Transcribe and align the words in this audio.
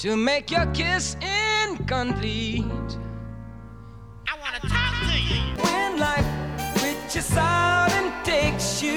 to 0.00 0.16
make 0.16 0.50
your 0.50 0.64
kiss 0.72 1.14
incomplete. 1.68 2.64
I 4.26 4.38
want 4.40 4.54
to 4.54 4.66
talk 4.66 4.94
to 5.02 5.20
you. 5.20 5.54
When 5.62 5.98
life 5.98 6.82
reaches 6.82 7.36
out 7.36 7.90
and 7.92 8.24
takes 8.24 8.82
you. 8.82 8.96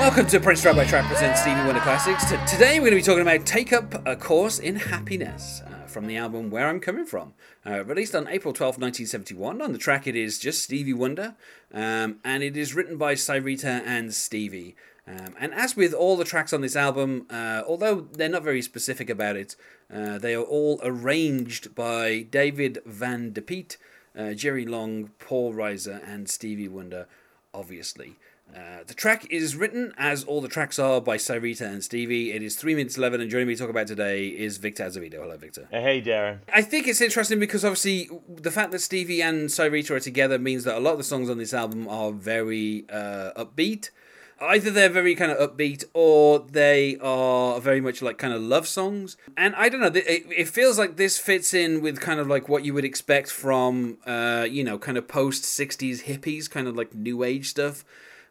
Welcome 0.00 0.26
to 0.26 0.40
Prince 0.40 0.62
Track 0.62 0.74
by 0.74 0.84
Track 0.84 1.06
presents 1.06 1.42
Stevie 1.42 1.60
Wonder 1.60 1.80
Classics. 1.82 2.24
Today 2.50 2.80
we're 2.80 2.90
going 2.90 2.90
to 2.90 2.96
be 2.96 3.02
talking 3.02 3.22
about 3.22 3.46
Take 3.46 3.72
Up 3.72 4.04
a 4.04 4.16
Course 4.16 4.58
in 4.58 4.74
Happiness 4.74 5.62
uh, 5.64 5.79
from 5.90 6.06
the 6.06 6.16
album 6.16 6.50
Where 6.50 6.68
I'm 6.68 6.80
Coming 6.80 7.04
From. 7.04 7.34
Uh, 7.66 7.84
released 7.84 8.14
on 8.14 8.28
April 8.28 8.54
12, 8.54 8.76
1971. 8.76 9.60
On 9.60 9.72
the 9.72 9.78
track 9.78 10.06
it 10.06 10.16
is 10.16 10.38
just 10.38 10.62
Stevie 10.62 10.94
Wonder 10.94 11.34
um, 11.74 12.20
and 12.24 12.42
it 12.42 12.56
is 12.56 12.74
written 12.74 12.96
by 12.96 13.14
Syreeta 13.14 13.82
and 13.84 14.14
Stevie. 14.14 14.76
Um, 15.06 15.34
and 15.40 15.52
as 15.52 15.76
with 15.76 15.92
all 15.92 16.16
the 16.16 16.24
tracks 16.24 16.52
on 16.52 16.60
this 16.60 16.76
album, 16.76 17.26
uh, 17.28 17.62
although 17.66 18.02
they're 18.12 18.28
not 18.28 18.44
very 18.44 18.62
specific 18.62 19.10
about 19.10 19.36
it, 19.36 19.56
uh, 19.92 20.18
they 20.18 20.34
are 20.34 20.42
all 20.42 20.80
arranged 20.84 21.74
by 21.74 22.26
David 22.30 22.78
Van 22.86 23.32
DePitte, 23.32 23.76
uh, 24.16 24.34
Jerry 24.34 24.64
Long, 24.64 25.10
Paul 25.18 25.52
Riser, 25.52 26.00
and 26.06 26.28
Stevie 26.28 26.68
Wonder, 26.68 27.06
obviously. 27.52 28.16
Uh, 28.54 28.82
the 28.86 28.94
track 28.94 29.26
is 29.30 29.56
written, 29.56 29.92
as 29.96 30.24
all 30.24 30.40
the 30.40 30.48
tracks 30.48 30.78
are, 30.78 31.00
by 31.00 31.16
Syreeta 31.16 31.62
and 31.62 31.82
Stevie. 31.82 32.32
It 32.32 32.42
is 32.42 32.56
3 32.56 32.74
minutes 32.74 32.96
11, 32.96 33.20
and 33.20 33.30
joining 33.30 33.48
me 33.48 33.54
to 33.54 33.60
talk 33.60 33.70
about 33.70 33.86
today 33.86 34.28
is 34.28 34.56
Victor 34.56 34.84
Azevedo. 34.84 35.22
Hello, 35.22 35.36
Victor. 35.36 35.68
Hey, 35.70 36.02
Darren. 36.02 36.40
I 36.52 36.62
think 36.62 36.88
it's 36.88 37.00
interesting 37.00 37.38
because 37.38 37.64
obviously 37.64 38.08
the 38.28 38.50
fact 38.50 38.72
that 38.72 38.80
Stevie 38.80 39.22
and 39.22 39.48
Syreeta 39.48 39.90
are 39.92 40.00
together 40.00 40.38
means 40.38 40.64
that 40.64 40.76
a 40.76 40.80
lot 40.80 40.92
of 40.92 40.98
the 40.98 41.04
songs 41.04 41.30
on 41.30 41.38
this 41.38 41.54
album 41.54 41.86
are 41.88 42.12
very 42.12 42.84
uh, 42.90 43.32
upbeat. 43.36 43.90
Either 44.42 44.70
they're 44.70 44.88
very 44.88 45.14
kind 45.14 45.30
of 45.30 45.38
upbeat 45.50 45.84
or 45.92 46.38
they 46.38 46.96
are 47.02 47.60
very 47.60 47.80
much 47.80 48.00
like 48.00 48.16
kind 48.16 48.32
of 48.32 48.40
love 48.40 48.66
songs. 48.66 49.18
And 49.36 49.54
I 49.54 49.68
don't 49.68 49.80
know, 49.80 49.88
it, 49.94 50.24
it 50.34 50.48
feels 50.48 50.78
like 50.78 50.96
this 50.96 51.18
fits 51.18 51.52
in 51.52 51.82
with 51.82 52.00
kind 52.00 52.18
of 52.18 52.26
like 52.26 52.48
what 52.48 52.64
you 52.64 52.72
would 52.72 52.86
expect 52.86 53.30
from, 53.30 53.98
uh, 54.06 54.46
you 54.50 54.64
know, 54.64 54.78
kind 54.78 54.96
of 54.96 55.06
post 55.06 55.44
60s 55.44 56.04
hippies, 56.04 56.48
kind 56.48 56.66
of 56.66 56.74
like 56.74 56.94
new 56.94 57.22
age 57.22 57.50
stuff. 57.50 57.84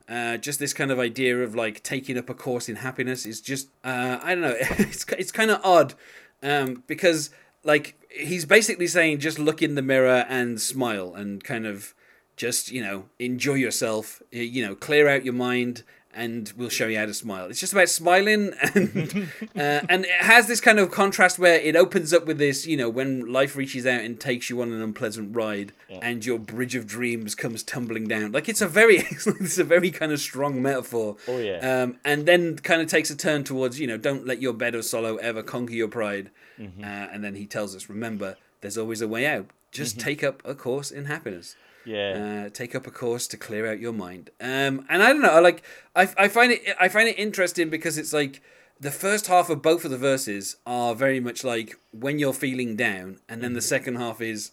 Uh, 0.09 0.38
just 0.38 0.59
this 0.59 0.73
kind 0.73 0.89
of 0.89 0.97
idea 0.97 1.38
of 1.43 1.53
like 1.53 1.83
taking 1.83 2.17
up 2.17 2.29
a 2.29 2.33
course 2.33 2.67
in 2.67 2.77
happiness 2.77 3.27
is 3.27 3.41
just 3.41 3.69
uh, 3.83 4.17
I 4.23 4.33
don't 4.33 4.41
know 4.41 4.55
it's 4.59 5.05
it's 5.17 5.31
kind 5.31 5.52
of 5.52 5.61
odd 5.63 5.93
um, 6.41 6.83
because 6.88 7.29
like 7.63 7.95
he's 8.09 8.45
basically 8.45 8.87
saying 8.87 9.19
just 9.19 9.37
look 9.37 9.61
in 9.61 9.75
the 9.75 9.83
mirror 9.83 10.25
and 10.27 10.59
smile 10.59 11.13
and 11.13 11.43
kind 11.43 11.67
of 11.67 11.93
just 12.37 12.71
you 12.71 12.81
know 12.81 13.05
enjoy 13.19 13.53
yourself 13.53 14.23
you 14.31 14.65
know 14.65 14.73
clear 14.73 15.07
out 15.07 15.25
your 15.25 15.33
mind 15.33 15.83
and 16.13 16.52
we'll 16.57 16.69
show 16.69 16.88
you 16.88 16.97
how 16.97 17.05
to 17.05 17.13
smile. 17.13 17.45
It's 17.49 17.59
just 17.59 17.71
about 17.73 17.88
smiling, 17.89 18.53
and 18.73 19.29
uh, 19.55 19.81
and 19.89 20.05
it 20.05 20.11
has 20.11 20.47
this 20.47 20.59
kind 20.59 20.79
of 20.79 20.89
contrast 20.91 21.38
where 21.38 21.59
it 21.59 21.75
opens 21.75 22.13
up 22.13 22.25
with 22.25 22.38
this, 22.39 22.65
you 22.65 22.75
know, 22.77 22.89
when 22.89 23.31
life 23.31 23.55
reaches 23.55 23.85
out 23.85 24.02
and 24.02 24.19
takes 24.19 24.49
you 24.49 24.61
on 24.61 24.71
an 24.71 24.81
unpleasant 24.81 25.35
ride, 25.35 25.71
Yeah. 25.87 25.99
and 26.02 26.25
your 26.25 26.39
bridge 26.39 26.75
of 26.75 26.87
dreams 26.87 27.35
comes 27.35 27.61
tumbling 27.63 28.07
down. 28.07 28.31
Like 28.31 28.49
it's 28.49 28.61
a 28.61 28.67
very, 28.67 28.97
it's 29.11 29.57
a 29.57 29.63
very 29.63 29.91
kind 29.91 30.11
of 30.11 30.20
strong 30.20 30.61
metaphor. 30.61 31.17
Oh, 31.27 31.37
yeah. 31.37 31.58
Um, 31.83 31.97
and 32.03 32.26
then 32.26 32.58
kind 32.58 32.81
of 32.81 32.87
takes 32.87 33.09
a 33.09 33.15
turn 33.15 33.43
towards, 33.43 33.80
you 33.80 33.87
know, 33.87 33.97
don't 33.97 34.26
let 34.26 34.41
your 34.41 34.53
bed 34.53 34.76
of 34.76 34.86
sorrow 34.86 35.17
ever 35.17 35.43
conquer 35.43 35.73
your 35.73 35.87
pride. 35.87 36.31
Mm-hmm. 36.59 36.83
Uh, 36.83 36.87
and 37.14 37.23
then 37.23 37.36
he 37.36 37.45
tells 37.45 37.76
us, 37.76 37.87
remember, 37.89 38.36
there's 38.61 38.77
always 38.77 39.02
a 39.02 39.08
way 39.08 39.26
out. 39.27 39.45
Just 39.71 39.97
Mm-hmm. 39.97 40.05
take 40.09 40.23
up 40.23 40.41
a 40.43 40.55
course 40.55 40.89
in 40.89 41.05
happiness 41.05 41.55
Yeah. 41.85 42.45
uh, 42.45 42.49
take 42.49 42.75
up 42.75 42.85
a 42.87 42.91
course 42.91 43.27
to 43.27 43.37
clear 43.37 43.65
out 43.71 43.79
your 43.79 43.93
mind. 43.93 44.29
Um, 44.41 44.85
and 44.89 45.01
I 45.03 45.07
don't 45.13 45.21
know, 45.21 45.41
like 45.41 45.63
I, 45.95 46.09
I 46.17 46.27
find 46.27 46.51
it 46.51 46.61
I 46.79 46.89
find 46.89 47.07
it 47.09 47.17
interesting 47.17 47.69
because 47.69 47.97
it's 47.97 48.13
like 48.13 48.41
the 48.79 48.91
first 48.91 49.27
half 49.27 49.49
of 49.49 49.61
both 49.61 49.83
of 49.85 49.91
the 49.91 49.97
verses 49.97 50.57
are 50.65 50.95
very 50.95 51.19
much 51.19 51.43
like 51.43 51.75
when 51.91 52.19
you're 52.19 52.33
feeling 52.33 52.75
down, 52.75 53.19
and 53.27 53.41
then 53.43 53.53
the 53.53 53.61
second 53.61 53.95
half 53.95 54.21
is 54.21 54.51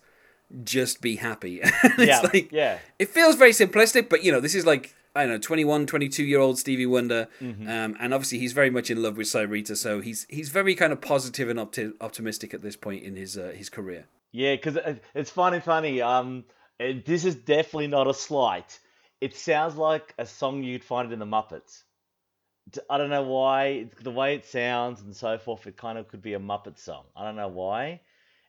just 0.64 1.00
be 1.00 1.16
happy. 1.16 1.60
Yeah, 1.98 2.20
like 2.20 2.50
yeah. 2.52 2.78
it 2.98 3.08
feels 3.08 3.36
very 3.36 3.52
simplistic, 3.52 4.08
but 4.08 4.22
you 4.24 4.32
know, 4.32 4.40
this 4.40 4.54
is 4.54 4.64
like 4.66 4.94
I 5.14 5.22
don't 5.22 5.30
know, 5.30 5.38
21, 5.38 5.86
22 5.86 6.24
year 6.24 6.40
old 6.40 6.58
Stevie 6.58 6.84
Wonder, 6.86 7.26
Mm-hmm. 7.40 7.68
um, 7.68 7.96
and 7.98 8.12
obviously 8.12 8.38
he's 8.38 8.52
very 8.52 8.68
much 8.70 8.90
in 8.90 9.02
love 9.02 9.16
with 9.16 9.26
Syreeta, 9.28 9.76
so 9.76 10.00
he's 10.00 10.26
he's 10.28 10.50
very 10.50 10.74
kind 10.74 10.92
of 10.92 11.00
positive 11.00 11.48
and 11.48 11.58
opti- 11.58 11.94
optimistic 12.00 12.52
at 12.54 12.62
this 12.62 12.76
point 12.76 13.02
in 13.02 13.16
his 13.16 13.36
uh, 13.38 13.52
his 13.56 13.68
career. 13.68 14.04
Yeah, 14.32 14.56
because 14.56 14.76
it's 15.14 15.30
funny, 15.30 15.60
funny. 15.60 16.02
Um, 16.02 16.44
it, 16.78 17.04
this 17.06 17.24
is 17.24 17.34
definitely 17.34 17.88
not 17.88 18.08
a 18.08 18.14
slight. 18.14 18.78
It 19.20 19.34
sounds 19.34 19.76
like 19.76 20.14
a 20.18 20.26
song 20.26 20.62
you'd 20.62 20.84
find 20.84 21.12
in 21.12 21.18
the 21.18 21.26
Muppets. 21.26 21.82
I 22.90 22.98
don't 22.98 23.10
know 23.10 23.22
why. 23.22 23.88
The 24.02 24.10
way 24.10 24.34
it 24.34 24.44
sounds 24.44 25.00
and 25.00 25.14
so 25.14 25.38
forth, 25.38 25.66
it 25.66 25.76
kind 25.76 25.98
of 25.98 26.08
could 26.08 26.22
be 26.22 26.34
a 26.34 26.40
Muppet 26.40 26.78
song. 26.78 27.04
I 27.16 27.24
don't 27.24 27.36
know 27.36 27.48
why, 27.48 28.00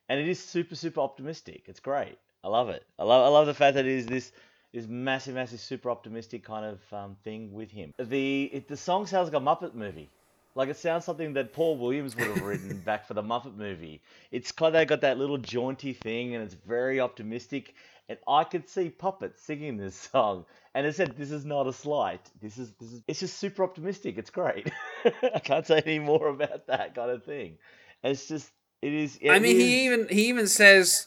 and 0.09 0.19
it 0.19 0.27
is 0.27 0.43
super, 0.43 0.75
super 0.75 1.01
optimistic. 1.01 1.63
It's 1.67 1.79
great. 1.79 2.17
I 2.43 2.49
love 2.49 2.69
it. 2.69 2.83
I 2.97 3.03
love, 3.03 3.25
I 3.25 3.29
love 3.29 3.45
the 3.45 3.53
fact 3.53 3.75
that 3.75 3.85
it 3.85 3.91
is 3.91 4.05
this, 4.05 4.31
this 4.73 4.88
massive, 4.88 5.35
massive, 5.35 5.59
super 5.59 5.89
optimistic 5.89 6.44
kind 6.44 6.65
of 6.65 6.94
um, 6.94 7.17
thing 7.23 7.53
with 7.53 7.69
him. 7.71 7.94
The 7.97 8.45
it, 8.45 8.67
the 8.67 8.77
song 8.77 9.05
sounds 9.05 9.31
like 9.31 9.41
a 9.41 9.45
Muppet 9.45 9.73
movie. 9.73 10.09
Like 10.57 10.69
it 10.69 10.78
sounds 10.78 11.06
something 11.06 11.34
that 11.34 11.53
Paul 11.53 11.78
Williams 11.78 12.16
would 12.16 12.25
have 12.25 12.41
written 12.41 12.79
back 12.85 13.07
for 13.07 13.13
the 13.13 13.22
Muppet 13.22 13.56
movie. 13.56 14.01
It's 14.31 14.51
kind 14.51 14.75
of 14.75 14.88
got 14.88 15.01
that 15.01 15.19
little 15.19 15.38
jaunty 15.38 15.94
thing, 15.94 16.34
and 16.34 16.44
it's 16.44 16.56
very 16.56 17.00
optimistic. 17.00 17.75
And 18.09 18.18
I 18.28 18.44
could 18.44 18.68
see 18.68 18.90
puppets 18.90 19.40
singing 19.44 19.78
this 19.78 19.95
song, 20.12 20.45
and 20.73 20.88
it 20.88 20.95
said, 20.95 21.16
"This 21.16 21.29
is 21.29 21.45
not 21.45 21.68
a 21.68 21.73
slight. 21.73 22.22
This 22.41 22.57
is 22.57 22.72
this 22.79 22.91
is. 22.91 23.01
It's 23.07 23.19
just 23.19 23.38
super 23.38 23.63
optimistic. 23.63 24.18
It's 24.18 24.31
great. 24.31 24.72
I 25.06 25.40
can't 25.40 25.68
say 25.68 25.84
any 25.85 26.00
more 26.00 26.28
about 26.29 26.66
that 26.66 26.95
kind 26.95 27.12
of 27.12 27.24
thing. 27.24 27.59
It's 28.03 28.28
just 28.28 28.50
it 28.81 28.94
is. 28.94 29.19
I 29.29 29.38
mean, 29.38 29.57
is- 29.57 29.62
he 29.62 29.85
even 29.85 30.07
he 30.09 30.28
even 30.28 30.47
says 30.47 31.06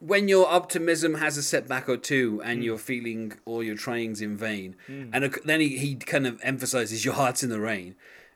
when 0.00 0.26
your 0.26 0.48
optimism 0.48 1.14
has 1.14 1.38
a 1.38 1.42
setback 1.44 1.88
or 1.88 1.96
two 1.96 2.42
and 2.44 2.58
hmm. 2.58 2.62
you're 2.64 2.78
feeling 2.78 3.34
all 3.44 3.62
your 3.62 3.76
tryings 3.76 4.20
in 4.20 4.36
vain, 4.36 4.74
hmm. 4.88 5.10
and 5.12 5.32
then 5.44 5.60
he, 5.60 5.78
he 5.78 5.94
kind 5.94 6.26
of 6.26 6.40
emphasizes 6.42 7.04
your 7.04 7.14
heart's 7.14 7.44
in 7.44 7.50
the 7.50 7.60
rain, 7.60 7.94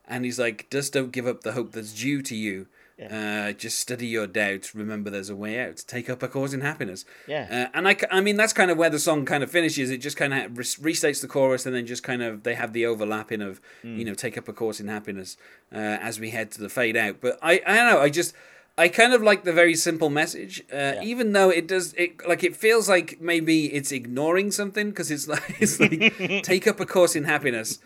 and 0.08 0.24
he's 0.24 0.38
like, 0.38 0.68
just 0.70 0.92
don't 0.92 1.12
give 1.12 1.26
up 1.26 1.42
the 1.42 1.52
hope 1.52 1.72
that's 1.72 1.92
due 1.92 2.22
to 2.22 2.34
you. 2.34 2.66
Uh, 3.10 3.52
just 3.52 3.78
study 3.78 4.06
your 4.06 4.26
doubts. 4.26 4.74
Remember, 4.74 5.10
there's 5.10 5.28
a 5.28 5.36
way 5.36 5.60
out. 5.60 5.84
Take 5.86 6.08
up 6.08 6.22
a 6.22 6.28
cause 6.28 6.54
in 6.54 6.62
happiness. 6.62 7.04
Yeah. 7.28 7.46
Uh, 7.74 7.76
and 7.78 7.86
I 8.10 8.22
mean, 8.22 8.36
that's 8.38 8.54
kind 8.54 8.70
of 8.70 8.78
where 8.78 8.88
the 8.88 8.98
song 8.98 9.26
kind 9.26 9.42
of 9.44 9.50
finishes. 9.50 9.90
It 9.90 9.98
just 9.98 10.16
kind 10.16 10.32
of 10.32 10.56
res- 10.56 10.76
restates 10.76 11.20
the 11.20 11.28
chorus, 11.28 11.66
and 11.66 11.74
then 11.74 11.84
just 11.84 12.02
kind 12.02 12.22
of 12.22 12.42
they 12.44 12.54
have 12.54 12.72
the 12.72 12.86
overlapping 12.86 13.42
of, 13.42 13.60
Hmm. 13.82 13.98
you 13.98 14.06
know, 14.06 14.14
take 14.14 14.38
up 14.38 14.48
a 14.48 14.54
course 14.54 14.80
in 14.80 14.88
happiness 14.88 15.36
uh, 15.70 15.76
as 15.76 16.18
we 16.18 16.30
head 16.30 16.50
to 16.52 16.60
the 16.62 16.70
fade 16.70 16.96
out. 16.96 17.16
But 17.20 17.38
I, 17.42 17.60
I 17.66 17.76
don't 17.76 17.90
know. 17.92 18.00
I 18.00 18.08
just, 18.08 18.34
I 18.78 18.88
kind 18.88 19.12
of 19.12 19.22
like 19.22 19.44
the 19.44 19.52
very 19.52 19.74
simple 19.74 20.08
message, 20.08 20.62
uh, 20.72 20.94
even 21.02 21.32
though 21.34 21.50
it 21.50 21.68
does, 21.68 21.92
it 21.98 22.26
like 22.26 22.42
it 22.44 22.56
feels 22.56 22.88
like 22.88 23.20
maybe 23.20 23.66
it's 23.74 23.92
ignoring 23.92 24.50
something 24.50 24.88
because 24.88 25.10
it's 25.10 25.28
like 25.28 25.56
it's 25.60 25.78
like 25.78 26.42
take 26.44 26.66
up 26.66 26.80
a 26.80 26.86
course 26.86 27.14
in 27.14 27.24
happiness. 27.24 27.78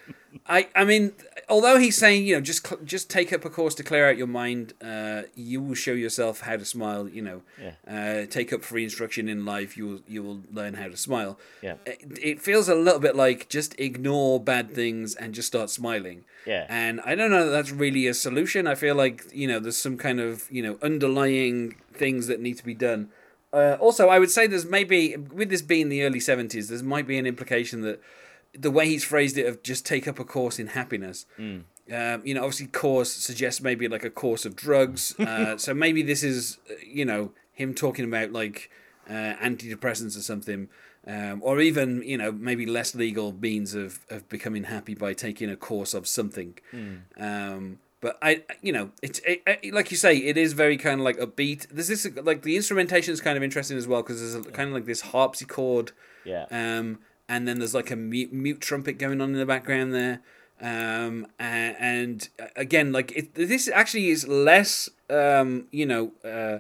I, 0.47 0.69
I 0.75 0.85
mean, 0.85 1.13
although 1.49 1.79
he's 1.79 1.97
saying, 1.97 2.27
you 2.27 2.35
know, 2.35 2.41
just 2.41 2.67
cl- 2.67 2.81
just 2.85 3.11
take 3.11 3.33
up 3.33 3.45
a 3.45 3.51
course 3.51 3.75
to 3.77 3.83
clear 3.83 4.09
out 4.09 4.17
your 4.17 4.27
mind. 4.27 4.75
Uh, 4.83 5.23
you 5.35 5.61
will 5.61 5.75
show 5.75 5.93
yourself 5.93 6.41
how 6.41 6.57
to 6.57 6.65
smile. 6.65 7.09
You 7.09 7.23
know, 7.23 7.43
uh, 7.89 8.27
take 8.27 8.53
up 8.53 8.63
free 8.63 8.85
instruction 8.85 9.29
in 9.29 9.45
life. 9.45 9.77
You 9.77 9.87
will 9.87 10.01
you 10.07 10.23
will 10.23 10.41
learn 10.53 10.75
how 10.75 10.89
to 10.89 10.97
smile. 10.97 11.39
Yeah. 11.63 11.75
It, 11.85 12.19
it 12.23 12.41
feels 12.41 12.69
a 12.69 12.75
little 12.75 13.01
bit 13.01 13.17
like 13.17 13.49
just 13.49 13.79
ignore 13.79 14.41
bad 14.41 14.73
things 14.75 15.15
and 15.15 15.35
just 15.35 15.49
start 15.49 15.71
smiling. 15.71 16.25
Yeah. 16.47 16.67
And 16.69 17.01
I 17.03 17.15
don't 17.15 17.31
know 17.31 17.45
that 17.47 17.51
that's 17.51 17.73
really 17.73 18.07
a 18.07 18.15
solution. 18.15 18.67
I 18.67 18.75
feel 18.75 18.95
like 18.95 19.25
you 19.33 19.49
know 19.49 19.59
there's 19.59 19.77
some 19.77 19.97
kind 19.97 20.21
of 20.21 20.51
you 20.51 20.63
know 20.63 20.79
underlying 20.83 21.77
things 21.93 22.27
that 22.29 22.41
need 22.41 22.57
to 22.59 22.65
be 22.65 22.75
done. 22.75 23.11
Uh, 23.53 23.77
also, 23.81 24.09
I 24.09 24.21
would 24.21 24.31
say 24.31 24.47
there's 24.47 24.65
maybe 24.65 25.17
with 25.17 25.51
this 25.51 25.63
being 25.63 25.89
the 25.89 26.03
early 26.05 26.21
'70s, 26.21 26.69
there 26.69 26.83
might 26.85 27.07
be 27.07 27.19
an 27.19 27.27
implication 27.27 27.81
that 27.81 28.01
the 28.59 28.71
way 28.71 28.87
he's 28.87 29.05
phrased 29.05 29.39
it 29.39 29.47
of 29.47 29.63
just 29.63 29.87
take 29.87 30.09
up 30.09 30.19
a 30.19 30.25
course 30.25 30.59
in 30.59 30.69
happiness. 30.69 31.27
Um, 31.93 32.23
you 32.25 32.35
know, 32.35 32.43
obviously, 32.43 32.67
course 32.67 33.13
suggests 33.13 33.61
maybe 33.61 33.89
like 33.89 34.05
a 34.05 34.11
course 34.11 34.45
of 34.45 34.55
drugs. 34.57 35.15
Uh, 35.31 35.57
so 35.57 35.75
maybe 35.75 36.03
this 36.03 36.23
is, 36.23 36.59
uh, 36.71 36.75
you 36.85 37.05
know, 37.05 37.33
him 37.53 37.75
talking 37.75 38.05
about 38.05 38.33
like 38.33 38.71
uh, 39.09 39.35
antidepressants 39.43 40.17
or 40.17 40.23
something, 40.23 40.69
um, 41.07 41.41
or 41.43 41.61
even 41.61 42.03
you 42.03 42.17
know 42.17 42.33
maybe 42.33 42.67
less 42.67 42.95
legal 42.95 43.33
means 43.33 43.75
of 43.75 44.01
of 44.09 44.29
becoming 44.29 44.65
happy 44.65 44.95
by 44.95 45.13
taking 45.13 45.51
a 45.51 45.57
course 45.57 45.95
of 45.95 46.07
something. 46.07 46.59
Um, 47.19 47.79
but 48.01 48.19
I, 48.23 48.45
you 48.63 48.73
know, 48.73 48.91
it's 49.03 49.21
it, 49.21 49.43
it, 49.47 49.75
like 49.75 49.91
you 49.91 49.97
say, 49.97 50.17
it 50.17 50.39
is 50.39 50.55
very 50.55 50.79
kind 50.79 51.01
of 51.01 51.05
like 51.05 51.19
upbeat. 51.19 51.69
There's 51.71 51.89
this 51.89 52.09
like 52.23 52.43
the 52.43 52.57
instrumentation 52.57 53.13
is 53.13 53.21
kind 53.21 53.37
of 53.37 53.43
interesting 53.43 53.77
as 53.77 53.87
well 53.87 54.03
because 54.03 54.21
there's 54.21 54.47
a, 54.47 54.51
kind 54.51 54.69
of 54.69 54.75
like 54.75 54.87
this 54.87 55.03
harpsichord. 55.03 55.93
Yeah. 56.25 56.47
Um, 56.51 57.01
and 57.31 57.47
then 57.47 57.61
there's 57.61 57.75
like 57.75 57.93
a 57.93 57.97
mute, 57.97 58.33
mute 58.33 58.61
trumpet 58.61 58.99
going 58.99 59.21
on 59.21 59.31
in 59.31 59.39
the 59.39 59.47
background 59.47 59.95
there. 59.95 60.21
Um, 60.61 61.29
and, 61.39 61.77
and 61.79 62.29
again, 62.57 62.93
like 62.93 63.13
it, 63.13 63.35
this 63.35 63.69
actually 63.73 64.09
is 64.09 64.27
less, 64.27 64.91
um, 65.09 65.69
you 65.71 65.87
know, 65.87 66.13
uh, 66.25 66.59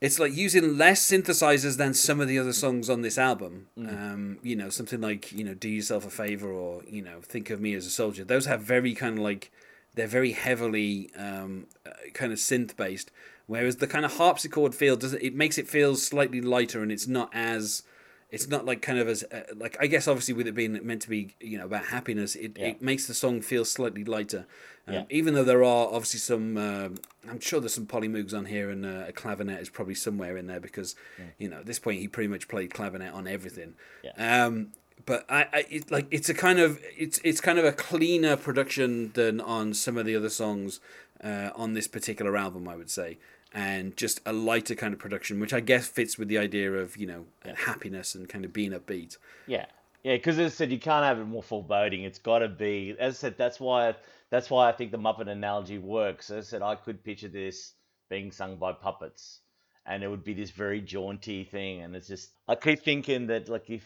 it's 0.00 0.18
like 0.18 0.34
using 0.34 0.78
less 0.78 1.06
synthesizers 1.06 1.76
than 1.76 1.92
some 1.92 2.18
of 2.18 2.28
the 2.28 2.38
other 2.38 2.54
songs 2.54 2.88
on 2.88 3.02
this 3.02 3.18
album. 3.18 3.66
Mm. 3.78 3.88
Um, 3.92 4.38
you 4.42 4.56
know, 4.56 4.70
something 4.70 5.02
like 5.02 5.32
you 5.32 5.44
know, 5.44 5.54
"Do 5.54 5.68
Yourself 5.68 6.06
a 6.06 6.10
Favor" 6.10 6.50
or 6.50 6.82
you 6.88 7.02
know, 7.02 7.20
"Think 7.20 7.50
of 7.50 7.60
Me 7.60 7.74
as 7.74 7.84
a 7.84 7.90
Soldier." 7.90 8.24
Those 8.24 8.46
have 8.46 8.62
very 8.62 8.94
kind 8.94 9.18
of 9.18 9.24
like 9.24 9.50
they're 9.94 10.06
very 10.06 10.32
heavily 10.32 11.10
um, 11.16 11.66
uh, 11.84 11.90
kind 12.14 12.32
of 12.32 12.38
synth 12.38 12.76
based, 12.76 13.10
whereas 13.48 13.76
the 13.76 13.88
kind 13.88 14.04
of 14.04 14.16
harpsichord 14.16 14.74
feel 14.74 14.96
does 14.96 15.14
it 15.14 15.34
makes 15.34 15.58
it 15.58 15.68
feel 15.68 15.96
slightly 15.96 16.40
lighter 16.40 16.80
and 16.80 16.92
it's 16.92 17.08
not 17.08 17.28
as 17.34 17.82
it's 18.30 18.48
not 18.48 18.66
like 18.66 18.82
kind 18.82 18.98
of 18.98 19.08
as 19.08 19.24
uh, 19.32 19.42
like 19.56 19.76
I 19.80 19.86
guess 19.86 20.06
obviously 20.08 20.34
with 20.34 20.46
it 20.46 20.54
being 20.54 20.78
meant 20.86 21.02
to 21.02 21.08
be 21.08 21.34
you 21.40 21.58
know 21.58 21.64
about 21.66 21.86
happiness, 21.86 22.34
it, 22.36 22.56
Yeah. 22.58 22.68
it 22.68 22.82
makes 22.82 23.06
the 23.06 23.14
song 23.14 23.40
feel 23.40 23.64
slightly 23.64 24.04
lighter. 24.04 24.46
Um, 24.86 24.94
Yeah. 24.94 25.04
Even 25.10 25.34
though 25.34 25.44
there 25.44 25.62
are 25.64 25.86
obviously 25.86 26.20
some, 26.20 26.56
um 26.56 26.94
I'm 27.30 27.40
sure 27.40 27.60
there's 27.60 27.74
some 27.74 27.86
polymoogs 27.86 28.34
on 28.34 28.46
here, 28.46 28.70
and 28.70 28.84
uh, 28.86 29.04
a 29.08 29.12
clavinet 29.12 29.60
is 29.60 29.68
probably 29.70 29.94
somewhere 29.94 30.36
in 30.36 30.46
there 30.46 30.60
because 30.60 30.94
you 31.38 31.48
know 31.48 31.58
at 31.58 31.66
this 31.66 31.78
point 31.78 32.00
he 32.00 32.08
pretty 32.08 32.28
much 32.28 32.48
played 32.48 32.70
clavinet 32.70 33.12
on 33.14 33.26
everything. 33.26 33.74
Yeah. 34.02 34.44
Um, 34.46 34.72
but 35.06 35.24
I, 35.30 35.42
I 35.52 35.64
it, 35.70 35.90
like 35.90 36.06
it's 36.10 36.28
a 36.28 36.34
kind 36.34 36.58
of 36.58 36.80
it's 36.96 37.18
it's 37.24 37.40
kind 37.40 37.58
of 37.58 37.64
a 37.64 37.72
cleaner 37.72 38.36
production 38.36 39.12
than 39.14 39.40
on 39.40 39.72
some 39.74 39.96
of 39.96 40.04
the 40.06 40.14
other 40.16 40.28
songs 40.30 40.80
uh, 41.24 41.50
on 41.56 41.72
this 41.74 41.86
particular 41.88 42.36
album, 42.36 42.68
I 42.68 42.76
would 42.76 42.90
say, 42.90 43.16
and 43.52 43.96
just 43.96 44.20
a 44.26 44.32
lighter 44.32 44.74
kind 44.74 44.92
of 44.92 45.00
production, 45.00 45.40
which 45.40 45.52
I 45.52 45.60
guess 45.60 45.88
fits 45.88 46.18
with 46.18 46.28
the 46.28 46.38
idea 46.38 46.72
of 46.72 46.96
you 46.96 47.06
know 47.06 47.26
happiness 47.54 48.14
and 48.14 48.28
kind 48.28 48.44
of 48.44 48.52
being 48.52 48.72
upbeat. 48.72 49.16
Yeah, 49.46 49.66
yeah, 50.02 50.16
because 50.16 50.38
as 50.38 50.52
I 50.52 50.54
said, 50.54 50.72
you 50.72 50.78
can't 50.78 51.04
have 51.04 51.18
it 51.18 51.24
more 51.24 51.42
foreboding. 51.42 52.04
It's 52.04 52.18
got 52.18 52.40
to 52.40 52.48
be. 52.48 52.94
As 52.98 53.14
I 53.14 53.18
said, 53.18 53.38
that's 53.38 53.58
why 53.58 53.94
that's 54.30 54.50
why 54.50 54.68
I 54.68 54.72
think 54.72 54.90
the 54.90 54.98
Muppet 54.98 55.28
analogy 55.28 55.78
works. 55.78 56.30
As 56.30 56.46
I 56.46 56.48
said, 56.48 56.62
I 56.62 56.74
could 56.76 57.02
picture 57.02 57.28
this 57.28 57.72
being 58.08 58.30
sung 58.30 58.56
by 58.56 58.72
puppets, 58.72 59.40
and 59.86 60.02
it 60.02 60.08
would 60.08 60.24
be 60.24 60.34
this 60.34 60.50
very 60.50 60.80
jaunty 60.80 61.44
thing. 61.44 61.82
And 61.82 61.96
it's 61.96 62.08
just 62.08 62.30
I 62.46 62.54
keep 62.54 62.82
thinking 62.82 63.26
that 63.28 63.48
like 63.48 63.70
if 63.70 63.84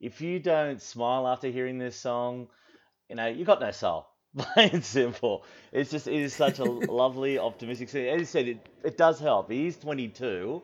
if 0.00 0.20
you 0.20 0.38
don't 0.38 0.80
smile 0.80 1.26
after 1.28 1.48
hearing 1.48 1.78
this 1.78 1.96
song, 1.96 2.48
you 3.08 3.16
know 3.16 3.26
you 3.26 3.44
got 3.44 3.60
no 3.60 3.70
soul. 3.70 4.06
Plain 4.36 4.70
and 4.72 4.84
simple. 4.84 5.44
It's 5.72 5.90
just 5.90 6.06
it 6.06 6.14
is 6.14 6.34
such 6.34 6.58
a 6.58 6.64
lovely, 7.02 7.38
optimistic. 7.38 7.88
scene. 7.88 8.06
As 8.06 8.20
you 8.20 8.26
said, 8.26 8.48
it 8.48 8.68
it 8.84 8.96
does 8.96 9.18
help. 9.18 9.50
He's 9.50 9.76
22. 9.76 10.62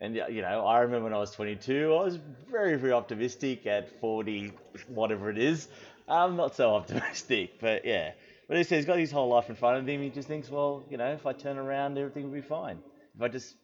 And 0.00 0.16
you 0.16 0.42
know, 0.42 0.66
I 0.66 0.80
remember 0.80 1.04
when 1.04 1.14
I 1.14 1.18
was 1.18 1.30
22, 1.30 1.94
I 1.94 2.04
was 2.04 2.18
very, 2.50 2.76
very 2.76 2.92
optimistic. 2.92 3.66
At 3.66 3.88
40, 4.00 4.52
whatever 4.88 5.30
it 5.30 5.38
is, 5.38 5.68
I'm 6.08 6.36
not 6.36 6.54
so 6.56 6.74
optimistic. 6.74 7.60
But 7.60 7.84
yeah, 7.84 8.12
but 8.48 8.56
he 8.56 8.64
says 8.64 8.78
he's 8.78 8.86
got 8.86 8.98
his 8.98 9.10
whole 9.12 9.28
life 9.28 9.48
in 9.48 9.56
front 9.56 9.78
of 9.78 9.88
him. 9.88 10.02
He 10.02 10.10
just 10.10 10.28
thinks, 10.28 10.50
well, 10.50 10.84
you 10.90 10.96
know, 10.96 11.12
if 11.12 11.26
I 11.26 11.32
turn 11.32 11.58
around, 11.58 11.96
everything 11.96 12.24
will 12.24 12.34
be 12.34 12.40
fine. 12.40 12.78
If 13.14 13.22
I 13.22 13.28
just 13.28 13.54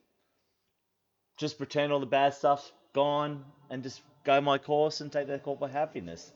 just 1.38 1.58
pretend 1.58 1.92
all 1.92 2.00
the 2.00 2.06
bad 2.06 2.34
stuff's 2.34 2.70
gone 2.92 3.44
and 3.70 3.82
just 3.82 4.02
go 4.24 4.40
my 4.40 4.58
course 4.58 5.00
and 5.00 5.10
take 5.10 5.26
that 5.28 5.42
call 5.42 5.56
for 5.56 5.68
happiness. 5.68 6.32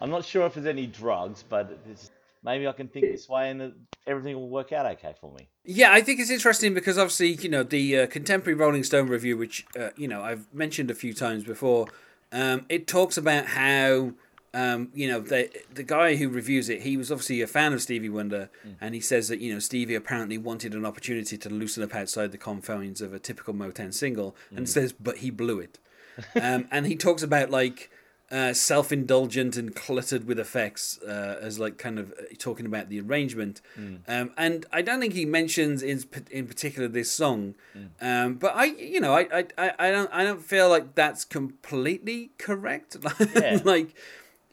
I'm 0.00 0.10
not 0.10 0.24
sure 0.24 0.46
if 0.46 0.54
there's 0.54 0.66
any 0.66 0.86
drugs, 0.86 1.42
but 1.48 1.78
it's, 1.90 2.10
maybe 2.42 2.66
I 2.66 2.72
can 2.72 2.88
think 2.88 3.10
this 3.10 3.28
way 3.28 3.50
and 3.50 3.72
everything 4.06 4.36
will 4.36 4.48
work 4.48 4.72
out 4.72 4.86
okay 4.86 5.14
for 5.20 5.32
me. 5.32 5.48
Yeah, 5.64 5.92
I 5.92 6.00
think 6.00 6.20
it's 6.20 6.30
interesting 6.30 6.74
because 6.74 6.98
obviously, 6.98 7.32
you 7.34 7.48
know, 7.48 7.62
the 7.62 8.00
uh, 8.00 8.06
contemporary 8.06 8.54
Rolling 8.54 8.84
Stone 8.84 9.08
review, 9.08 9.36
which 9.36 9.66
uh, 9.78 9.90
you 9.96 10.08
know 10.08 10.22
I've 10.22 10.52
mentioned 10.52 10.90
a 10.90 10.94
few 10.94 11.14
times 11.14 11.44
before, 11.44 11.86
um, 12.32 12.66
it 12.68 12.86
talks 12.86 13.16
about 13.16 13.46
how 13.46 14.12
um, 14.54 14.90
you 14.94 15.08
know 15.08 15.20
the 15.20 15.50
the 15.72 15.82
guy 15.82 16.16
who 16.16 16.28
reviews 16.28 16.68
it, 16.68 16.82
he 16.82 16.96
was 16.96 17.10
obviously 17.10 17.40
a 17.40 17.46
fan 17.46 17.72
of 17.72 17.80
Stevie 17.80 18.08
Wonder, 18.08 18.50
and 18.80 18.94
he 18.94 19.00
says 19.00 19.28
that 19.28 19.40
you 19.40 19.52
know 19.52 19.58
Stevie 19.58 19.94
apparently 19.94 20.36
wanted 20.36 20.74
an 20.74 20.84
opportunity 20.84 21.38
to 21.38 21.48
loosen 21.48 21.82
up 21.82 21.94
outside 21.94 22.32
the 22.32 22.38
confines 22.38 23.00
of 23.00 23.14
a 23.14 23.18
typical 23.18 23.54
Motown 23.54 23.94
single, 23.94 24.36
and 24.54 24.68
says, 24.68 24.92
but 24.92 25.18
he 25.18 25.30
blew 25.30 25.60
it, 25.60 25.78
um, 26.40 26.66
and 26.70 26.86
he 26.86 26.96
talks 26.96 27.22
about 27.22 27.50
like. 27.50 27.90
Uh, 28.32 28.54
self-indulgent 28.54 29.58
and 29.58 29.76
cluttered 29.76 30.26
with 30.26 30.38
effects 30.38 30.98
uh, 31.02 31.38
as 31.42 31.58
like 31.58 31.76
kind 31.76 31.98
of 31.98 32.12
uh, 32.12 32.22
talking 32.38 32.64
about 32.64 32.88
the 32.88 32.98
arrangement. 32.98 33.60
Um, 34.08 34.30
and 34.38 34.64
I 34.72 34.80
don't 34.80 35.00
think 35.00 35.12
he 35.12 35.26
mentions 35.26 35.82
in 35.82 36.02
in 36.30 36.46
particular 36.46 36.88
this 36.88 37.10
song. 37.10 37.56
Um, 38.00 38.36
but 38.36 38.52
I 38.56 38.64
you 38.64 39.00
know 39.02 39.12
I, 39.14 39.44
I, 39.58 39.72
I, 39.78 39.90
don't 39.90 40.08
I 40.10 40.24
don't 40.24 40.42
feel 40.42 40.70
like 40.70 40.94
that's 40.94 41.26
completely 41.26 42.30
correct. 42.38 42.96
Yeah. 43.36 43.60
like 43.64 43.94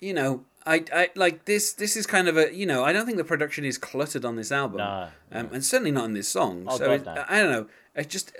you 0.01 0.13
know 0.13 0.43
I, 0.65 0.83
I 0.93 1.09
like 1.15 1.45
this 1.45 1.71
this 1.71 1.95
is 1.95 2.05
kind 2.05 2.27
of 2.27 2.37
a 2.37 2.53
you 2.53 2.65
know 2.65 2.83
I 2.83 2.91
don't 2.91 3.05
think 3.05 3.17
the 3.17 3.23
production 3.23 3.63
is 3.63 3.77
cluttered 3.77 4.25
on 4.25 4.35
this 4.35 4.51
album. 4.51 4.79
No, 4.79 5.07
um, 5.31 5.49
and 5.53 5.63
certainly 5.63 5.91
not 5.91 6.03
in 6.03 6.13
this 6.13 6.27
song. 6.27 6.65
Oh, 6.67 6.77
so 6.77 6.91
it, 6.91 7.05
no. 7.05 7.23
I 7.29 7.39
don't 7.39 7.51
know. 7.51 7.67
It's 7.95 8.11
just 8.11 8.35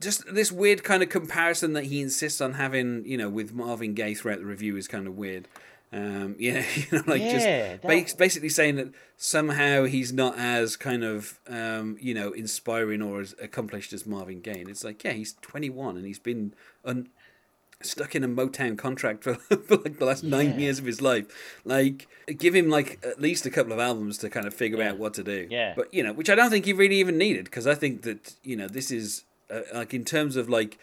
just 0.00 0.24
this 0.34 0.50
weird 0.52 0.82
kind 0.82 1.02
of 1.02 1.08
comparison 1.08 1.72
that 1.74 1.84
he 1.84 2.00
insists 2.00 2.40
on 2.40 2.54
having, 2.54 3.04
you 3.06 3.16
know, 3.16 3.28
with 3.28 3.52
Marvin 3.54 3.94
Gaye 3.94 4.14
throughout 4.14 4.38
the 4.40 4.44
review 4.46 4.76
is 4.76 4.88
kind 4.88 5.06
of 5.06 5.16
weird. 5.16 5.48
Um, 5.92 6.34
yeah, 6.40 6.64
you 6.74 6.84
know, 6.90 7.04
like 7.06 7.22
Yeah, 7.22 7.76
just 7.76 7.82
that- 7.82 8.18
basically 8.18 8.48
saying 8.48 8.76
that 8.76 8.88
somehow 9.16 9.84
he's 9.84 10.12
not 10.12 10.36
as 10.38 10.76
kind 10.76 11.04
of, 11.04 11.38
um, 11.48 11.96
you 12.00 12.12
know, 12.14 12.32
inspiring 12.32 13.00
or 13.02 13.20
as 13.20 13.34
accomplished 13.40 13.92
as 13.92 14.04
Marvin 14.04 14.40
Gaye. 14.40 14.60
And 14.60 14.68
it's 14.68 14.82
like, 14.84 15.04
yeah, 15.04 15.12
he's 15.12 15.34
21 15.42 15.96
and 15.96 16.04
he's 16.04 16.18
been 16.18 16.52
un- 16.84 17.08
stuck 17.80 18.16
in 18.16 18.24
a 18.24 18.28
Motown 18.28 18.76
contract 18.76 19.22
for, 19.22 19.34
for 19.66 19.76
like 19.76 19.98
the 19.98 20.04
last 20.04 20.24
nine 20.24 20.58
years 20.58 20.78
of 20.80 20.84
his 20.86 21.00
life. 21.00 21.26
Like, 21.64 22.08
give 22.38 22.54
him 22.54 22.68
like 22.70 22.98
at 23.06 23.20
least 23.20 23.46
a 23.46 23.50
couple 23.50 23.72
of 23.72 23.78
albums 23.78 24.18
to 24.18 24.30
kind 24.30 24.46
of 24.46 24.54
figure 24.54 24.78
Yeah. 24.78 24.90
out 24.90 24.98
what 24.98 25.14
to 25.14 25.22
do. 25.22 25.46
Yeah. 25.48 25.74
But 25.76 25.94
you 25.94 26.02
know, 26.02 26.12
which 26.12 26.28
I 26.30 26.34
don't 26.34 26.50
think 26.50 26.64
he 26.64 26.72
really 26.72 26.96
even 26.96 27.16
needed 27.18 27.44
because 27.44 27.66
I 27.68 27.74
think 27.76 28.02
that 28.02 28.34
you 28.42 28.56
know 28.56 28.66
this 28.66 28.90
is 28.90 29.24
uh, 29.50 29.60
like 29.74 29.92
in 29.94 30.04
terms 30.04 30.36
of 30.36 30.48
like 30.48 30.78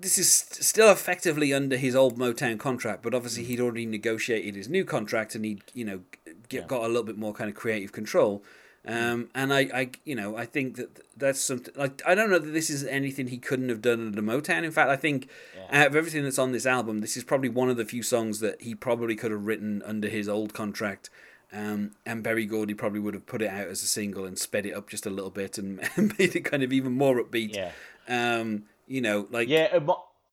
this 0.00 0.18
is 0.18 0.30
still 0.32 0.90
effectively 0.90 1.52
under 1.52 1.76
his 1.76 1.94
old 1.94 2.18
Motown 2.18 2.58
contract, 2.58 3.02
but 3.02 3.12
Mm. 3.12 3.16
obviously 3.16 3.44
he'd 3.44 3.60
already 3.60 3.86
negotiated 3.86 4.54
his 4.56 4.68
new 4.68 4.84
contract 4.84 5.34
and 5.34 5.44
he'd 5.44 5.62
you 5.74 5.84
know 5.84 6.00
get, 6.48 6.62
Yeah. 6.62 6.66
got 6.66 6.84
a 6.84 6.88
little 6.88 7.02
bit 7.04 7.18
more 7.18 7.32
kind 7.32 7.48
of 7.50 7.56
creative 7.56 7.92
control. 7.92 8.42
Um, 8.84 9.28
and 9.32 9.54
I, 9.54 9.60
I, 9.72 9.90
you 10.04 10.16
know, 10.16 10.36
I 10.36 10.44
think 10.44 10.74
that 10.74 11.00
that's 11.16 11.40
something 11.40 11.72
like 11.76 12.02
I 12.04 12.16
don't 12.16 12.30
know 12.30 12.38
that 12.40 12.50
this 12.50 12.68
is 12.68 12.82
anything 12.84 13.28
he 13.28 13.38
couldn't 13.38 13.68
have 13.68 13.80
done 13.80 14.00
under 14.06 14.20
Motown. 14.22 14.64
In 14.64 14.72
fact, 14.72 14.90
I 14.90 14.96
think 14.96 15.28
out 15.70 15.86
of 15.86 15.94
everything 15.96 16.24
that's 16.24 16.38
on 16.38 16.50
this 16.50 16.66
album, 16.66 17.00
this 17.00 17.16
is 17.16 17.22
probably 17.22 17.48
one 17.48 17.70
of 17.70 17.76
the 17.76 17.84
few 17.84 18.02
songs 18.02 18.40
that 18.40 18.60
he 18.62 18.74
probably 18.74 19.14
could 19.14 19.30
have 19.30 19.46
written 19.46 19.82
under 19.86 20.08
his 20.08 20.28
old 20.28 20.52
contract. 20.52 21.10
Um, 21.52 21.92
and 22.06 22.22
Berry 22.22 22.46
Gordy 22.46 22.74
probably 22.74 23.00
would 23.00 23.14
have 23.14 23.26
put 23.26 23.42
it 23.42 23.50
out 23.50 23.68
as 23.68 23.82
a 23.82 23.86
single 23.86 24.24
and 24.24 24.38
sped 24.38 24.64
it 24.64 24.72
up 24.72 24.88
just 24.88 25.04
a 25.04 25.10
little 25.10 25.30
bit 25.30 25.58
and, 25.58 25.80
and 25.96 26.16
made 26.18 26.34
it 26.34 26.40
kind 26.40 26.62
of 26.62 26.72
even 26.72 26.92
more 26.92 27.22
upbeat. 27.22 27.54
Yeah. 27.54 27.72
Um, 28.08 28.64
you 28.86 29.00
know, 29.00 29.26
like 29.30 29.48
Yeah, 29.48 29.78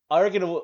I 0.09 0.21
reckon 0.21 0.43
it 0.43 0.47
would. 0.47 0.63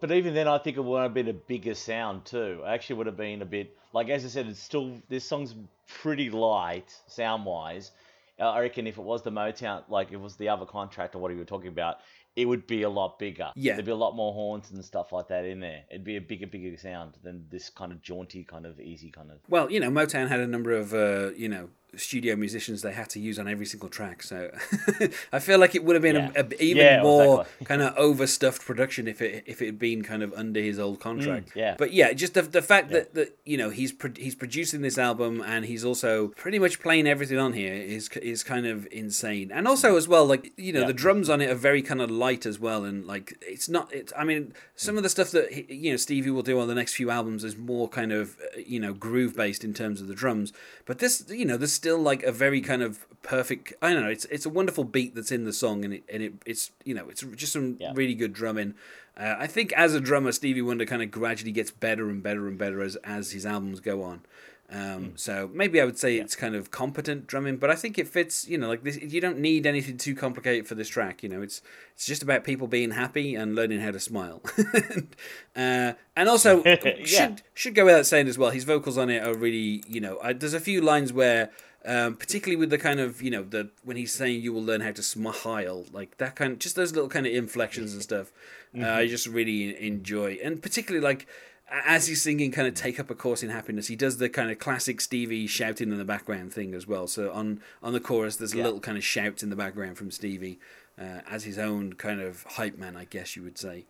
But 0.00 0.10
even 0.10 0.34
then, 0.34 0.48
I 0.48 0.58
think 0.58 0.76
it 0.76 0.80
would 0.80 1.00
have 1.00 1.14
been 1.14 1.28
a 1.28 1.32
bigger 1.32 1.74
sound 1.74 2.24
too. 2.24 2.62
It 2.64 2.68
actually 2.68 2.96
would 2.96 3.06
have 3.06 3.16
been 3.16 3.40
a 3.40 3.46
bit 3.46 3.76
like, 3.92 4.08
as 4.08 4.24
I 4.24 4.28
said, 4.28 4.46
it's 4.46 4.60
still 4.60 5.00
this 5.08 5.24
song's 5.24 5.54
pretty 5.88 6.28
light 6.28 6.94
sound 7.06 7.44
wise. 7.44 7.92
I 8.38 8.60
reckon 8.60 8.86
if 8.86 8.98
it 8.98 9.02
was 9.02 9.22
the 9.22 9.30
Motown, 9.30 9.84
like 9.88 10.12
it 10.12 10.20
was 10.20 10.36
the 10.36 10.48
other 10.50 10.66
contract 10.66 11.14
or 11.14 11.18
what 11.18 11.30
you 11.30 11.38
were 11.38 11.44
talking 11.44 11.68
about, 11.68 12.00
it 12.36 12.44
would 12.44 12.66
be 12.66 12.82
a 12.82 12.90
lot 12.90 13.18
bigger. 13.18 13.50
Yeah. 13.56 13.72
there'd 13.72 13.86
be 13.86 13.92
a 13.92 13.96
lot 13.96 14.14
more 14.14 14.32
horns 14.32 14.70
and 14.70 14.84
stuff 14.84 15.10
like 15.12 15.28
that 15.28 15.46
in 15.46 15.60
there. 15.60 15.84
It'd 15.90 16.04
be 16.04 16.16
a 16.16 16.20
bigger, 16.20 16.46
bigger 16.46 16.76
sound 16.76 17.14
than 17.24 17.46
this 17.50 17.70
kind 17.70 17.90
of 17.90 18.02
jaunty, 18.02 18.44
kind 18.44 18.66
of 18.66 18.78
easy, 18.78 19.10
kind 19.10 19.30
of. 19.30 19.38
Well, 19.48 19.70
you 19.70 19.80
know, 19.80 19.90
Motown 19.90 20.28
had 20.28 20.40
a 20.40 20.46
number 20.46 20.72
of 20.72 20.92
uh, 20.92 21.30
you 21.34 21.48
know 21.48 21.70
studio 21.94 22.36
musicians 22.36 22.82
they 22.82 22.92
had 22.92 23.08
to 23.10 23.20
use 23.20 23.38
on 23.38 23.48
every 23.48 23.64
single 23.66 23.88
track, 23.88 24.22
so 24.22 24.50
I 25.32 25.38
feel 25.38 25.58
like 25.58 25.74
it 25.74 25.84
would 25.84 25.94
have 25.94 26.02
been 26.02 26.16
Yeah. 26.16 26.30
a, 26.36 26.44
a, 26.44 26.62
even 26.62 26.84
Yeah, 26.84 27.02
more 27.02 27.40
exactly. 27.42 27.66
kind 27.66 27.82
of 27.82 27.94
overstuffed 27.96 28.64
production 28.64 29.08
if 29.08 29.22
it 29.22 29.44
if 29.46 29.62
it 29.62 29.66
had 29.66 29.78
been 29.78 30.02
kind 30.02 30.22
of 30.22 30.32
under 30.34 30.60
his 30.60 30.78
old 30.78 31.00
contract. 31.00 31.50
Mm, 31.50 31.56
yeah. 31.56 31.74
But 31.78 31.92
yeah, 31.92 32.12
just 32.12 32.34
the, 32.34 32.42
the 32.42 32.62
fact 32.62 32.90
Yeah. 32.90 32.98
that, 32.98 33.14
that 33.14 33.38
you 33.44 33.56
know 33.56 33.70
he's 33.70 33.92
pro- 33.92 34.12
he's 34.16 34.34
producing 34.34 34.82
this 34.82 34.98
album 34.98 35.42
and 35.46 35.64
he's 35.64 35.84
also 35.84 36.28
pretty 36.28 36.58
much 36.58 36.80
playing 36.80 37.06
everything 37.06 37.38
on 37.38 37.52
here 37.52 37.72
is 37.74 38.08
is 38.20 38.42
kind 38.42 38.66
of 38.66 38.86
insane. 38.90 39.50
And 39.52 39.66
also 39.68 39.96
as 39.96 40.06
well, 40.08 40.26
like 40.26 40.52
you 40.56 40.72
know, 40.72 40.86
the 40.86 40.92
drums 40.92 41.30
on 41.30 41.40
it 41.40 41.50
are 41.50 41.54
very 41.54 41.82
kind 41.82 42.02
of 42.02 42.10
light 42.10 42.46
as 42.46 42.58
well, 42.58 42.84
and 42.84 43.06
like 43.06 43.36
it's 43.42 43.68
not. 43.68 43.92
It's 43.92 44.12
I 44.18 44.24
mean, 44.24 44.52
some 44.74 44.96
of 44.96 45.02
the 45.02 45.08
stuff 45.08 45.30
that 45.30 45.52
he- 45.52 45.66
you 45.74 45.90
know 45.92 45.96
Stevie 45.96 46.30
will 46.30 46.42
do 46.42 46.58
on 46.60 46.68
the 46.68 46.74
next 46.74 46.94
few 46.94 47.10
albums 47.10 47.44
is 47.44 47.56
more 47.56 47.88
kind 47.88 48.12
of 48.12 48.36
uh, 48.40 48.60
you 48.66 48.80
know 48.80 48.92
groove 48.92 49.34
based 49.36 49.64
in 49.64 49.72
terms 49.72 50.00
of 50.00 50.08
the 50.08 50.14
drums. 50.14 50.52
But 50.84 50.98
this, 51.00 51.24
you 51.28 51.44
know, 51.44 51.56
there's 51.56 51.72
still 51.76 51.98
like 51.98 52.22
a 52.24 52.32
very 52.32 52.60
kind 52.60 52.82
of 52.82 53.06
perfect. 53.22 53.72
I 53.80 53.92
don't 53.92 54.02
know. 54.02 54.10
It's 54.10 54.24
it's 54.26 54.46
a 54.46 54.50
wonderful 54.50 54.84
beat 54.84 55.14
that's 55.14 55.30
in 55.30 55.44
the 55.44 55.52
song, 55.52 55.84
and 55.84 55.94
it 55.94 56.04
and 56.12 56.22
it 56.22 56.32
it's 56.44 56.70
you 56.84 56.94
know 56.94 57.08
it's 57.08 57.22
just 57.36 57.52
some 57.52 57.76
Yeah. 57.78 57.92
really 57.94 58.14
good 58.14 58.32
drumming. 58.32 58.74
Uh, 59.16 59.36
I 59.38 59.46
think 59.46 59.72
as 59.72 59.94
a 59.94 60.00
drummer, 60.00 60.30
Stevie 60.32 60.60
Wonder 60.62 60.84
kind 60.84 61.02
of 61.02 61.10
gradually 61.10 61.52
gets 61.52 61.70
better 61.70 62.10
and 62.10 62.22
better 62.22 62.46
and 62.48 62.58
better 62.58 62.80
as 62.82 62.96
as 62.96 63.30
his 63.32 63.46
albums 63.46 63.80
go 63.80 64.02
on. 64.02 64.22
Um, 64.68 65.12
So 65.16 65.48
maybe 65.54 65.80
I 65.80 65.84
would 65.84 65.98
say 65.98 66.16
it's 66.16 66.34
kind 66.34 66.56
of 66.56 66.70
competent 66.72 67.26
drumming, 67.28 67.56
but 67.58 67.70
I 67.70 67.76
think 67.76 67.98
it 67.98 68.08
fits. 68.08 68.48
You 68.48 68.58
know, 68.58 68.66
like 68.68 68.82
this, 68.82 68.96
you 68.96 69.20
don't 69.20 69.38
need 69.38 69.64
anything 69.66 69.96
too 69.96 70.14
complicated 70.14 70.66
for 70.66 70.74
this 70.74 70.88
track. 70.88 71.22
You 71.22 71.28
know, 71.28 71.40
it's 71.40 71.62
it's 71.94 72.04
just 72.06 72.22
about 72.22 72.42
people 72.42 72.66
being 72.66 72.90
happy 72.90 73.34
and 73.36 73.54
learning 73.54 73.80
how 73.80 73.92
to 73.92 74.00
smile. 74.00 74.42
uh, 75.56 75.92
and 76.16 76.28
also, 76.28 76.62
Yeah. 76.64 77.04
should 77.04 77.42
should 77.54 77.74
go 77.74 77.84
without 77.84 78.06
saying 78.06 78.28
as 78.28 78.38
well, 78.38 78.50
his 78.50 78.64
vocals 78.64 78.98
on 78.98 79.10
it 79.10 79.22
are 79.26 79.34
really. 79.34 79.82
You 79.86 80.00
know, 80.00 80.18
I, 80.22 80.32
there's 80.32 80.54
a 80.54 80.60
few 80.60 80.80
lines 80.80 81.12
where. 81.12 81.50
Um, 81.88 82.16
particularly 82.16 82.56
with 82.56 82.70
the 82.70 82.78
kind 82.78 82.98
of 82.98 83.22
you 83.22 83.30
know 83.30 83.44
the 83.44 83.70
when 83.84 83.96
he's 83.96 84.12
saying 84.12 84.40
you 84.40 84.52
will 84.52 84.64
learn 84.64 84.80
how 84.80 84.90
to 84.90 85.04
smile 85.04 85.84
like 85.92 86.16
that 86.18 86.34
kind 86.34 86.50
of 86.54 86.58
just 86.58 86.74
those 86.74 86.92
little 86.92 87.08
kind 87.08 87.26
of 87.28 87.32
inflections 87.32 87.92
and 87.92 88.02
stuff. 88.02 88.32
Uh, 88.78 88.90
I 88.90 89.06
just 89.06 89.26
really 89.26 89.80
enjoy, 89.86 90.36
and 90.44 90.60
particularly 90.60 91.02
like 91.02 91.26
as 91.70 92.06
he's 92.06 92.22
singing 92.22 92.52
kind 92.52 92.68
of 92.68 92.74
take 92.74 93.00
up 93.00 93.10
a 93.10 93.14
course 93.14 93.42
in 93.42 93.50
happiness 93.50 93.88
he 93.88 93.96
does 93.96 94.18
the 94.18 94.28
kind 94.28 94.50
of 94.50 94.58
classic 94.58 95.00
stevie 95.00 95.46
shouting 95.46 95.90
in 95.90 95.98
the 95.98 96.04
background 96.04 96.52
thing 96.52 96.74
as 96.74 96.86
well 96.86 97.06
so 97.06 97.30
on 97.32 97.60
on 97.82 97.92
the 97.92 98.00
chorus 98.00 98.36
there's 98.36 98.54
a 98.54 98.56
Yeah. 98.58 98.64
little 98.64 98.80
kind 98.80 98.96
of 98.96 99.04
shout 99.04 99.42
in 99.42 99.50
the 99.50 99.56
background 99.56 99.98
from 99.98 100.10
stevie 100.10 100.58
uh, 100.98 101.20
as 101.28 101.44
his 101.44 101.58
own 101.58 101.94
kind 101.94 102.20
of 102.20 102.42
hype 102.44 102.78
man 102.78 102.96
i 102.96 103.04
guess 103.04 103.34
you 103.36 103.42
would 103.42 103.58
say 103.58 103.84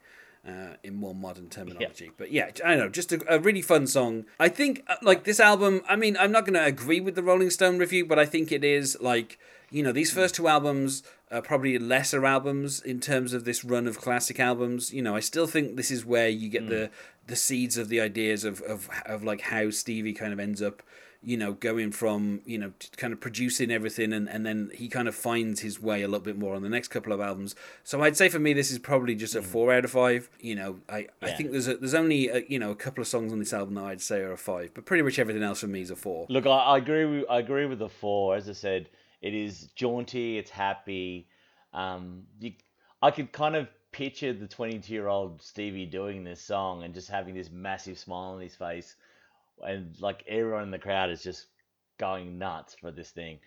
uh, 0.46 0.74
in 0.82 0.94
more 0.94 1.14
modern 1.14 1.48
terminology. 1.48 2.10
But 2.16 2.32
yeah 2.32 2.50
i 2.64 2.70
don't 2.70 2.78
know 2.78 2.88
just 2.88 3.12
a, 3.12 3.20
a 3.34 3.38
really 3.38 3.62
fun 3.62 3.86
song. 3.86 4.24
I 4.38 4.48
think 4.48 4.82
uh, 4.88 4.96
like 5.02 5.24
this 5.24 5.40
album 5.40 5.82
i 5.88 5.96
mean 5.96 6.16
i'm 6.18 6.32
not 6.32 6.44
going 6.44 6.54
to 6.54 6.64
agree 6.64 7.00
with 7.00 7.14
the 7.14 7.22
rolling 7.22 7.50
stone 7.50 7.78
review 7.78 8.06
but 8.06 8.18
i 8.18 8.26
think 8.26 8.52
it 8.52 8.64
is 8.64 8.96
like 9.00 9.38
you 9.70 9.82
know 9.82 9.92
these 9.92 10.12
first 10.12 10.34
two 10.36 10.48
albums 10.48 11.02
are 11.30 11.42
probably 11.42 11.76
lesser 11.78 12.24
albums 12.24 12.80
in 12.80 13.00
terms 13.00 13.32
of 13.32 13.44
this 13.44 13.64
run 13.64 13.88
of 13.88 14.00
classic 14.00 14.38
albums. 14.38 14.92
You 14.92 15.02
know 15.02 15.16
i 15.16 15.20
still 15.20 15.46
think 15.46 15.76
this 15.76 15.90
is 15.90 16.04
where 16.04 16.28
you 16.28 16.48
get 16.48 16.68
the 16.68 16.90
the 17.26 17.36
seeds 17.36 17.76
of 17.76 17.88
the 17.88 18.00
ideas 18.00 18.44
of, 18.44 18.60
of 18.62 18.88
of 19.04 19.24
like 19.24 19.40
how 19.40 19.70
stevie 19.70 20.12
kind 20.12 20.32
of 20.32 20.38
ends 20.38 20.62
up 20.62 20.82
you 21.22 21.36
know 21.36 21.52
going 21.52 21.90
from 21.92 22.40
you 22.44 22.58
know 22.58 22.72
kind 22.96 23.12
of 23.12 23.20
producing 23.20 23.70
everything 23.70 24.12
and, 24.12 24.28
and 24.28 24.44
then 24.46 24.70
he 24.74 24.88
kind 24.88 25.08
of 25.08 25.14
finds 25.14 25.60
his 25.60 25.80
way 25.80 26.02
a 26.02 26.06
little 26.08 26.20
bit 26.24 26.38
more 26.38 26.54
on 26.54 26.62
the 26.62 26.68
next 26.68 26.88
couple 26.88 27.12
of 27.12 27.20
albums 27.20 27.54
so 27.84 28.02
i'd 28.02 28.16
say 28.16 28.28
for 28.28 28.38
me 28.38 28.52
this 28.52 28.70
is 28.70 28.78
probably 28.78 29.14
just 29.14 29.34
a 29.34 29.42
four 29.42 29.72
out 29.72 29.84
of 29.84 29.90
five 29.90 30.28
you 30.40 30.54
know 30.54 30.78
i, 30.88 31.06
I 31.22 31.30
Mm. 31.30 31.36
Think 31.36 31.50
there's 31.52 31.68
a, 31.68 31.76
there's 31.76 31.94
only 31.94 32.28
a, 32.28 32.44
you 32.48 32.58
know 32.58 32.70
a 32.70 32.76
couple 32.76 33.00
of 33.02 33.08
songs 33.08 33.32
on 33.32 33.38
this 33.38 33.52
album 33.52 33.74
that 33.74 33.84
i'd 33.84 34.00
say 34.00 34.20
are 34.20 34.32
a 34.32 34.36
five 34.36 34.72
but 34.74 34.84
pretty 34.84 35.02
much 35.02 35.18
everything 35.18 35.42
else 35.42 35.60
for 35.60 35.66
me 35.66 35.80
is 35.80 35.90
a 35.90 35.96
four 35.96 36.26
Look, 36.28 36.46
I, 36.46 36.50
I 36.50 36.78
agree. 36.78 37.04
With, 37.04 37.24
I 37.30 37.38
agree 37.38 37.66
with 37.66 37.78
the 37.78 37.88
four. 37.88 38.36
As 38.36 38.48
I 38.48 38.52
said, 38.52 38.88
it 39.22 39.34
is 39.34 39.68
jaunty. 39.74 40.38
It's 40.38 40.50
happy. 40.50 41.28
Um, 41.72 42.22
you, 42.40 42.52
I 43.02 43.10
could 43.10 43.32
kind 43.32 43.56
of 43.56 43.68
picture 43.92 44.32
the 44.32 44.46
22-year-old 44.46 45.42
Stevie 45.42 45.86
doing 45.86 46.24
this 46.24 46.40
song 46.42 46.82
and 46.84 46.92
just 46.94 47.08
having 47.10 47.34
this 47.34 47.50
massive 47.50 47.98
smile 47.98 48.34
on 48.34 48.40
his 48.40 48.54
face, 48.54 48.96
and 49.64 49.94
like 50.00 50.24
everyone 50.28 50.64
in 50.64 50.70
the 50.70 50.78
crowd 50.78 51.10
is 51.10 51.22
just 51.22 51.46
going 51.98 52.38
nuts 52.38 52.74
for 52.80 52.90
this 52.90 53.10
thing. 53.10 53.38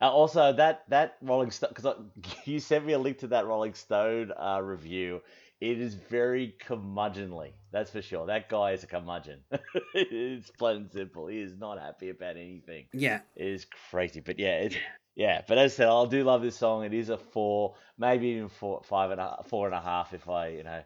Uh, 0.00 0.10
also, 0.10 0.52
that 0.52 0.84
that 0.88 1.16
Rolling 1.22 1.50
Stone, 1.50 1.70
because 1.74 1.96
you 2.44 2.60
sent 2.60 2.84
me 2.84 2.92
a 2.92 2.98
link 2.98 3.18
to 3.18 3.28
that 3.28 3.46
Rolling 3.46 3.74
Stone 3.74 4.32
uh, 4.38 4.60
review. 4.62 5.22
It 5.60 5.80
is 5.80 5.94
very 5.94 6.54
curmudgeonly, 6.60 7.52
that's 7.72 7.90
for 7.90 8.02
sure. 8.02 8.26
That 8.26 8.50
guy 8.50 8.72
is 8.72 8.84
a 8.84 8.86
curmudgeon. 8.86 9.40
it's 9.94 10.50
plain 10.50 10.76
and 10.76 10.92
simple. 10.92 11.28
He 11.28 11.40
is 11.40 11.56
not 11.56 11.78
happy 11.80 12.10
about 12.10 12.36
anything. 12.36 12.86
yeah 12.92 13.20
It 13.34 13.46
is 13.46 13.66
crazy, 13.90 14.20
but 14.20 14.38
yeah, 14.38 14.58
it's 14.58 14.76
yeah. 15.14 15.42
But 15.48 15.56
as 15.58 15.72
I 15.72 15.76
said, 15.76 15.88
I 15.88 16.06
do 16.06 16.24
love 16.24 16.42
this 16.42 16.56
song. 16.56 16.84
It 16.84 16.92
is 16.92 17.08
a 17.08 17.16
four, 17.16 17.74
maybe 17.98 18.28
even 18.28 18.48
four, 18.50 18.82
five 18.84 19.10
and 19.12 19.20
a 19.20 19.42
four 19.46 19.66
and 19.66 19.74
a 19.74 19.80
half 19.80 20.12
if 20.12 20.28
I, 20.28 20.48
you 20.48 20.62
know, 20.62 20.82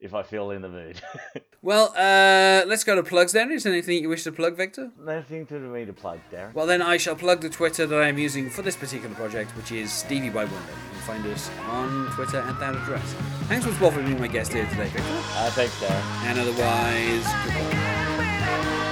if 0.00 0.12
I 0.14 0.22
feel 0.22 0.50
in 0.50 0.62
the 0.62 0.68
mood. 0.68 1.00
well 1.62 1.94
uh 1.96 2.66
let's 2.66 2.84
go 2.84 2.94
to 2.94 3.02
plugs 3.02 3.32
then 3.32 3.50
is 3.50 3.62
there 3.62 3.72
anything 3.72 4.02
you 4.02 4.08
wish 4.08 4.22
to 4.24 4.32
plug 4.32 4.54
victor 4.56 4.90
Nothing 5.00 5.46
to 5.46 5.58
me 5.58 5.84
to 5.86 5.92
plug, 5.92 6.20
Darren. 6.32 6.52
Well, 6.54 6.66
then 6.66 6.82
I 6.82 6.96
shall 6.98 7.16
plug 7.16 7.40
the 7.40 7.48
Twitter 7.48 7.86
that 7.86 8.00
I 8.00 8.08
am 8.08 8.18
using 8.18 8.50
for 8.50 8.62
this 8.62 8.76
particular 8.76 9.14
project, 9.14 9.56
which 9.56 9.72
is 9.72 9.92
Stevie 9.92 10.30
by 10.30 10.44
Wonder. 10.44 10.56
You 10.58 10.90
can 10.92 11.00
find 11.06 11.26
us 11.26 11.50
on 11.68 12.10
Twitter 12.12 12.38
at 12.38 12.58
that 12.60 12.74
address. 12.76 13.14
Thanks 13.48 13.66
once 13.66 13.80
more 13.80 13.92
for 13.92 14.02
being 14.02 14.20
my 14.20 14.28
guest 14.28 14.52
here 14.52 14.66
today, 14.66 14.88
Victor. 14.88 15.08
Uh, 15.10 15.50
thanks, 15.50 15.74
Darren. 15.80 16.02
And 16.26 16.38
otherwise, 16.38 17.24
goodbye. 17.44 18.90